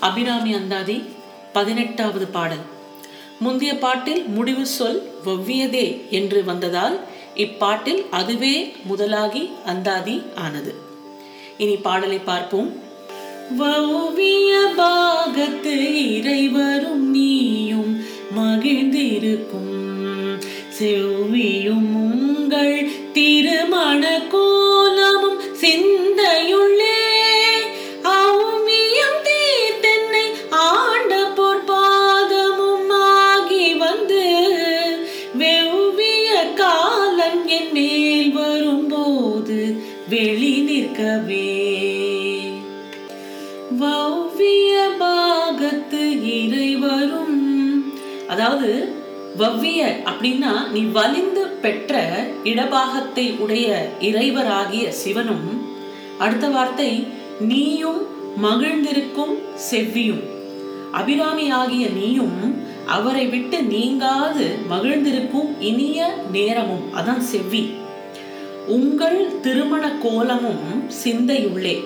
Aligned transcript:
அபிராமி 0.00 0.52
அந்தாதி 0.52 1.02
பதினெட்டாவது 1.52 2.26
பாடல். 2.26 2.64
முந்தைய 3.40 3.78
பாட்டில் 3.78 4.28
முடிவு 4.28 4.66
சொல் 4.66 5.10
ஒவ்வியதே 5.24 6.08
என்று 6.10 6.44
வந்ததால் 6.44 7.00
இப்பாட்டில் 7.36 8.04
அதுவே 8.10 8.72
முதலாகி 8.90 9.50
அந்தாதி 9.66 10.22
ஆனது. 10.34 10.74
இனி 11.58 11.76
பாடலை 11.76 12.18
பார்ப்போம். 12.18 12.76
வௌவிய 13.58 14.52
பாகத்து 14.76 15.76
இறைவரும் 16.16 17.10
நீயும் 17.10 18.04
மகிழ்ந்திருக்கும். 18.36 19.74
செவ்வியும் 20.78 21.88
உங்கள் 21.94 22.90
திருமண 23.12 24.22
கோலமும் 24.30 25.40
சிந்த 25.52 26.37
வவ்விய 43.76 44.74
பாகத்து 44.98 46.22
இறைவரும். 46.22 47.40
அதாவது 48.28 48.70
வவ்விய 49.38 49.80
அப்படின்னா 50.10 50.70
நீ 50.72 50.80
வலிந்து 50.80 51.46
பெற்ற 51.46 52.02
இடபாகத்தை 52.44 53.36
உடைய 53.38 53.90
இறைவராகிய 54.00 54.88
சிவனும் 54.88 55.66
அடுத்த 56.18 56.48
வார்த்தை 56.48 57.06
நீயும் 57.40 58.00
மகிழ்ந்திருக்கும் 58.42 59.34
செவ்வியும். 59.70 60.24
அபிராமி 60.92 61.50
ஆகிய 61.50 61.86
நீயும் 61.88 62.64
அவரை 62.86 63.26
விட்டு 63.26 63.62
நீங்காது 63.62 64.58
மகிழ்ந்திருக்கும் 64.70 65.50
இனிய 65.60 66.14
நேரமும் 66.32 66.86
அதான் 66.94 67.22
செவ்வி. 67.32 67.70
உங்கள் 68.66 69.40
திருமண 69.40 69.92
கோலமும் 70.02 70.84
சிந்தையுள்ளே. 71.04 71.76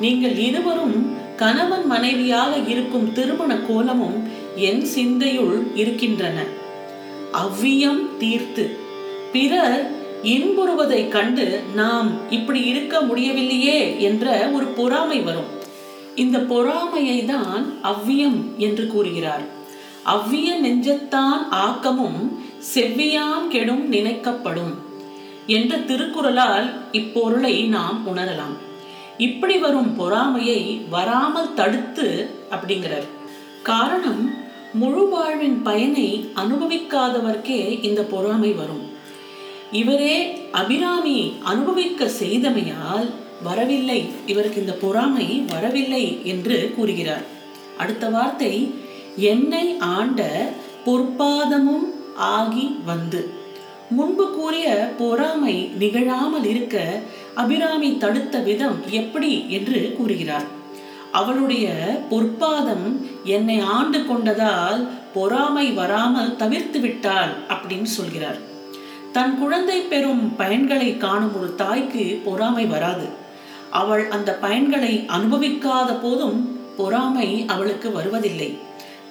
நீங்கள் 0.00 0.36
இருவரும் 0.36 1.24
கணவன் 1.36 1.86
மனைவியாக 1.86 2.56
இருக்கும் 2.56 3.12
திருமண 3.12 3.54
கோலமும் 3.54 4.28
என் 4.56 4.86
சிந்தையுள் 4.94 5.66
இருக்கின்றன. 5.74 6.44
அவ்வியம் 7.32 8.16
தீர்த்து. 8.18 8.76
பிறர் 9.32 9.90
இன்புறுவதை 10.22 11.08
கண்டு 11.08 11.62
நாம் 11.74 12.30
இப்படி 12.30 12.60
இருக்க 12.60 13.00
முடியவில்லையே 13.00 14.00
என்ற 14.00 14.50
ஒரு 14.52 14.64
பொறாமை 14.64 15.20
வரும். 15.20 15.50
இந்த 16.14 16.38
பொறாமையை 16.38 17.24
தான் 17.24 17.72
அவ்வியம் 17.82 18.56
என்று 18.56 18.86
கூறுகிறார். 18.86 19.44
அவ்விய 20.04 20.58
நெஞ்சத்தான் 20.62 21.48
ஆக்கமும் 21.50 22.38
செவ்வியாம் 22.74 23.48
கெடும் 23.48 23.92
நினைக்கப்படும் 23.92 24.74
என்ற 25.46 25.76
திருக்குறளால் 25.76 26.70
இப்பொருளை 26.92 27.62
நாம் 27.62 28.02
உணரலாம். 28.06 28.65
இப்படி 29.18 29.56
வரும் 29.56 29.96
பொறாமையை 29.96 30.80
வராமல் 30.90 31.54
தடுத்து 31.54 32.30
அப்படிங்கிறார். 32.50 33.06
காரணம் 33.62 34.34
முழு 34.72 35.08
வாழ்வின் 35.08 35.62
பயனை 35.62 36.28
அனுபவிக்காதவர்க்கே 36.36 37.84
இந்த 37.84 38.02
பொறாமை 38.02 38.52
வரும். 38.52 38.90
இவரே 39.72 40.38
அபிராமி 40.52 41.32
அனுபவிக்க 41.42 42.10
செய்தமையால் 42.20 43.10
வரவில்லை. 43.42 44.10
இவருக்கு 44.26 44.60
இந்த 44.60 44.72
பொறாமை 44.72 45.44
வரவில்லை 45.48 46.20
என்று 46.24 46.72
கூறுகிறார். 46.76 47.22
அடுத்த 47.78 48.08
வார்த்தை 48.08 48.74
என்னை 49.16 49.76
ஆண்ட 49.78 50.50
பொற்பாதமும் 50.86 51.88
ஆகி 52.16 52.76
வந்து. 52.84 53.35
முன்பு 53.90 54.30
கூறிய 54.30 54.92
பொறாமை 54.98 55.70
நிகழாமல் 55.78 56.44
இருக்க 56.44 57.00
அபிராமி 57.34 57.96
தடுத்த 57.96 58.38
விதம் 58.38 58.82
எப்படி 58.90 59.44
என்று 59.48 59.94
கூறுகிறார். 59.96 60.44
அவளுடைய 61.12 61.68
பொற்பாதம் 62.10 63.10
என்னை 63.24 63.60
ஆண்டு 63.60 63.98
கொண்டதால் 63.98 64.86
பொறாமை 65.14 65.70
வராமல் 65.70 66.36
தவிர்த்து 66.36 66.80
விட்டாள் 66.80 67.32
அப்படின்னு 67.48 67.82
சொல்கிறார். 67.82 68.36
தன் 69.12 69.38
குழந்தை 69.38 69.80
பெறும் 69.80 70.34
பயன்களை 70.38 70.96
காணும் 70.96 71.40
ஒரு 71.40 71.54
தாய்க்கு 71.54 72.22
பொறாமை 72.24 72.66
வராது. 72.66 73.08
அவள் 73.70 74.08
அந்த 74.08 74.38
பயன்களை 74.42 75.06
அனுபவிக்காத 75.06 76.00
போதும் 76.02 76.58
பொறாமை 76.76 77.44
அவளுக்கு 77.46 77.92
வருவதில்லை. 77.92 78.58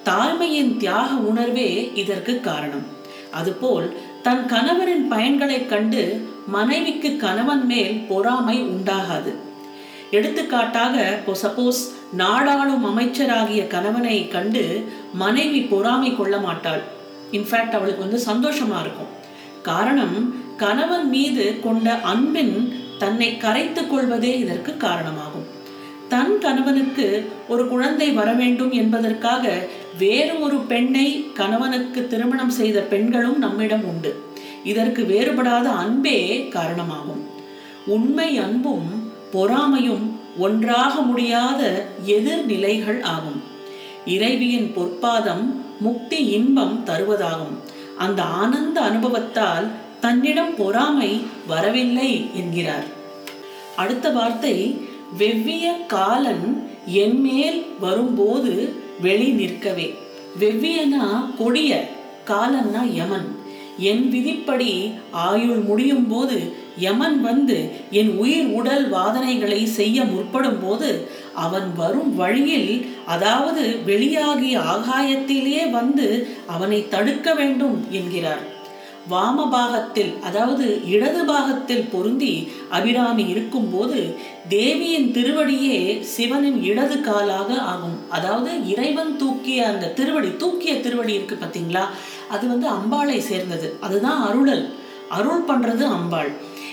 தாய்மையின் 0.04 0.76
தியாக 0.76 1.14
உணர்வே 1.14 1.90
இதற்கு 1.94 2.40
காரணம். 2.40 2.94
அதுபோல் 3.30 3.96
தன் 4.26 4.46
கணவரின் 4.48 5.12
பயன்களைக் 5.12 5.68
கண்டு 5.68 6.28
மனைவிக்கு 6.46 7.16
கணவன் 7.16 7.66
மேல் 7.66 7.98
பொறாமை 8.08 8.62
உண்டாகாது. 8.62 9.34
எடுத்துக்காட்டாக 10.10 11.18
இப்போ 11.26 11.36
சப்போஸ் 11.42 11.92
நாடாளும் 12.12 12.84
அமைச்சராகிய 12.84 13.66
கணவனை 13.66 14.28
கண்டு 14.28 14.92
மனைவி 15.14 15.60
பொறாமை 15.60 16.16
கொள்ள 16.16 16.38
மாட்டாள். 16.38 16.80
இன்ஃபேக்ட் 17.32 17.72
அவளுக்கு 17.72 18.08
வந்து 18.08 18.24
சந்தோஷமா 18.24 18.80
இருக்கும். 18.80 19.08
காரணம் 19.62 20.34
கணவன் 20.56 21.08
மீது 21.08 21.60
கொண்ட 21.64 22.00
அன்பின் 22.00 22.82
தன்னை 22.98 23.36
கரைத்து 23.36 23.86
கொள்வதே 23.86 24.38
இதற்கு 24.38 24.76
காரணமாகும். 24.76 25.45
தன் 26.08 26.38
கணவனுக்கு 26.38 27.30
ஒரு 27.48 27.68
குழந்தை 27.68 28.10
வர 28.10 28.32
வேண்டும் 28.32 28.72
என்பதற்காக 28.72 29.66
வேறு 29.98 30.40
ஒரு 30.40 30.56
பெண்ணை 30.56 31.26
கணவனுக்கு 31.34 32.06
திருமணம் 32.06 32.50
செய்த 32.50 32.80
பெண்களும் 32.80 33.38
நம்மிடம் 33.38 33.84
உண்டு. 33.84 34.22
இதற்கு 34.64 35.02
வேறுபடாத 35.02 35.62
அன்பே 35.62 36.48
காரணமாகும். 36.48 37.24
உண்மை 37.86 38.38
அன்பும் 38.38 39.12
பொறாமையும் 39.32 40.06
ஒன்றாக 40.38 41.00
முடியாத 41.00 41.86
எதிர்நிலைகள் 42.06 43.02
ஆகும். 43.02 43.42
இறைவியின் 44.06 44.72
பொற்பாதம் 44.76 45.44
முக்தி 45.80 46.16
இன்பம் 46.16 46.84
தருவதாகும். 46.86 47.56
அந்த 47.98 48.22
ஆனந்த 48.22 48.80
அனுபவத்தால் 48.80 49.66
தன்னிடம் 50.00 50.54
பொறாமை 50.54 51.22
வரவில்லை 51.46 52.26
என்கிறார். 52.34 52.84
அடுத்த 53.76 54.10
வார்த்தை 54.10 54.84
வெவ்விய 55.18 55.86
காலன் 55.86 56.68
என்மேல் 56.86 57.66
வரும்போது 57.80 58.74
வெளி 59.00 59.30
நிற்கவே. 59.30 59.94
வெவ்வியனா 60.40 61.34
கொடிய 61.38 61.88
காலன்னா 62.26 62.92
யமன். 62.92 63.44
என் 63.78 64.08
விதிப்படி 64.08 64.92
ஆயுள் 65.10 65.58
முடியும் 65.58 66.08
போது 66.08 66.64
யமன் 66.78 67.20
வந்து 67.20 67.70
என் 67.90 68.16
உயிர் 68.16 68.46
உடல் 68.46 68.92
வாதனைகளை 68.92 69.64
செய்ய 69.64 70.04
முற்படும் 70.04 70.60
போது 70.62 71.08
அவன் 71.34 71.74
வரும் 71.76 72.14
வழியில் 72.14 72.86
அதாவது 73.06 73.78
வெளியாகிய 73.86 74.60
ஆகாயத்திலே 74.74 75.70
வந்து 75.70 76.28
அவனை 76.46 76.88
தடுக்க 76.88 77.34
வேண்டும் 77.34 77.86
என்கிறார். 77.90 78.55
வாமபாகத்தில் 79.10 80.12
அதாவது 80.20 80.82
இடது 80.84 81.24
பாகத்தில் 81.24 81.88
பொருந்தி 81.92 82.48
அபிராமி 82.68 83.24
இருக்கும்போது 83.28 84.16
தேவியின் 84.48 85.12
திருவடியே 85.12 86.00
சிவனின் 86.00 86.62
இடது 86.62 87.00
காலாக 87.00 87.58
ஆகும். 87.58 87.98
அதாவது 88.08 88.68
இறைவன் 88.68 89.16
தூக்கிய 89.16 89.68
அந்த 89.68 89.86
திருவடி 89.86 90.36
தூக்கிய 90.36 90.80
திருவடி 90.80 91.12
இருக்கு 91.12 91.38
பார்த்தீங்களா 91.40 91.84
அது 92.28 92.46
வந்து 92.48 92.68
அம்பாளை 92.70 93.18
சேர்ந்தது. 93.18 93.76
அதுதான் 93.80 94.22
அருளல். 94.22 94.74
அருள் 95.08 95.44
பண்றது 95.48 95.84
அம்பாள். 95.86 96.30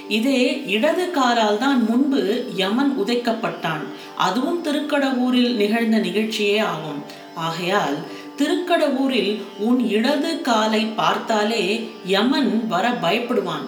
இதே 0.08 0.64
இடது 0.68 1.12
காலால் 1.12 1.58
தான் 1.58 1.86
முன்பு 1.90 2.46
யமன் 2.56 2.94
உதைக்கப்பட்டான். 3.06 3.84
அதுவும் 4.18 4.62
திருக்கடவூரில் 4.64 5.56
நிகழ்ந்த 5.56 5.98
நிகழ்ச்சியே 5.98 6.58
ஆகும். 6.60 7.04
ஆகையால் 7.36 7.98
திருக்கடவூரில் 8.38 9.34
உன் 9.60 9.80
இடது 9.90 10.42
காலை 10.42 10.84
பார்த்தாலே 11.00 11.64
யமன் 12.06 12.68
வர 12.68 12.86
பயப்படுவான். 13.04 13.66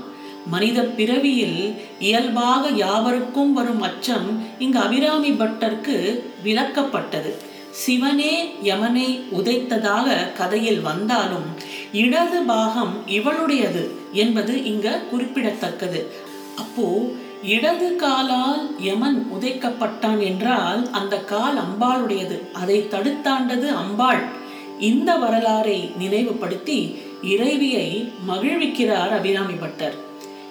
மனித 0.48 0.80
பிறவியில் 0.98 1.60
இயல்பாக 2.00 2.70
யாவருக்கும் 2.70 3.54
வரும் 3.54 3.82
அச்சம் 3.82 4.28
இங்கு 4.60 4.80
அபிராமி 4.80 5.32
பட்டருக்கு 5.32 5.98
விளக்கப்பட்டது. 6.44 7.32
சிவனே 7.72 8.34
யமனை 8.64 9.08
உதைத்ததாக 9.38 10.34
கதையில் 10.34 10.82
வந்தாலும் 10.82 11.48
இடது 11.92 12.42
பாகம் 12.42 12.94
இவளுடையது 13.08 13.84
என்பது 14.12 14.64
இங்க 14.64 14.98
குறிப்பிடத்தக்கது. 15.12 16.02
அப்போ 16.56 16.88
இடது 17.44 17.96
காலால் 17.96 18.76
யமன் 18.80 19.28
உதைக்கப்பட்டான் 19.40 20.22
என்றால் 20.30 20.82
அந்த 20.92 21.16
கால் 21.18 21.58
அம்பாளுடையது. 21.58 22.38
அதை 22.54 22.88
தடுத்தாண்டது 22.92 23.68
அம்பாள். 23.84 24.24
இந்த 24.80 25.12
வரலாறை 25.24 25.80
நினைவுபடுத்தி 25.98 26.80
இறைவியை 27.22 27.90
மகிழ்விக்கிறார் 28.30 29.14
அபிராமி 29.18 29.54
பட்டர். 29.54 29.96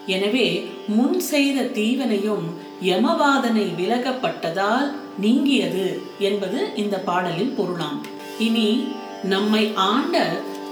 எனவே 0.06 0.48
முன் 0.86 1.20
செய்த 1.20 1.62
தீவனையும் 1.62 2.46
யமவாதனை 2.82 3.66
விலகப்பட்டதால் 3.80 4.88
நீங்கியது 5.20 5.86
என்பது 6.18 6.58
இந்த 6.76 6.96
பாடலில் 6.98 7.54
பொருளாம். 7.56 8.00
இனி 8.38 8.84
நம்மை 9.22 9.64
ஆண்ட 9.74 10.26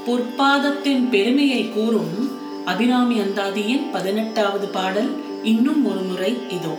பொற்பாதத்தின் 0.07 1.05
பெருமையை 1.11 1.63
கூறும் 1.69 2.15
அபிராமி 2.65 3.19
அந்தாதியின் 3.19 3.85
பதினெட்டாவது 3.93 4.67
பாடல் 4.67 5.11
இன்னும் 5.43 5.83
ஒரு 5.91 6.01
முறை 6.01 6.33
இதோ. 6.57 6.75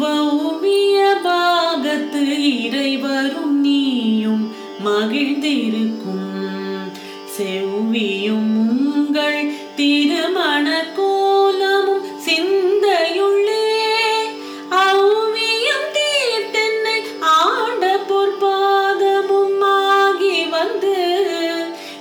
வௌவிய 0.00 0.98
பாகத்து 1.26 2.22
இறைவரும் 2.64 3.54
நீயும் 3.60 4.42
மகிழ்ந்திருக்கும். 4.84 6.26
செவ்வியும் 7.36 8.52
உங்கள் 8.94 9.52
திருமண 9.76 10.66
கோலமும் 10.96 12.06
சிந்தையுள்ளே. 12.26 13.66
அவ்வியம் 14.84 15.88
தீர்த்தென்னை 15.96 16.98
ஆண்ட 17.20 17.84
பொற்பாதமும் 18.08 19.60
ஆகி 19.60 20.44
வந்து 20.44 20.96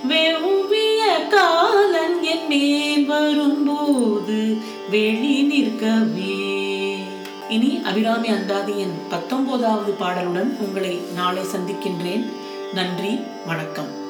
வெவ்விய 0.08 1.02
காலன் 1.30 2.24
என் 2.24 2.48
மேல் 2.48 3.06
வரும்போது 3.06 4.58
வெளி 4.90 5.42
நிற்கவே. 5.42 6.36
இனி 7.50 7.82
அபிராமி 7.84 8.28
அந்தாதியின் 8.28 8.96
பத்தொன்பதாவது 9.10 9.96
பாடலுடன் 10.00 10.52
உங்களை 10.60 11.00
நாளை 11.16 11.44
சந்திக்கின்றேன். 11.44 12.46
நன்றி 12.74 13.22
வணக்கம். 13.46 14.07